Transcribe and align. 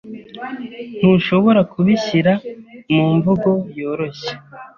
Ntushobora 0.99 1.61
kubishyira 1.71 2.31
mu 2.93 3.03
mvugo 3.15 3.49
yoroshye? 3.79 4.31